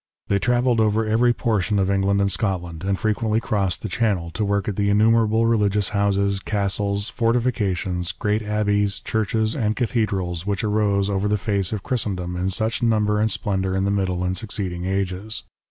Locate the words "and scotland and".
2.21-2.97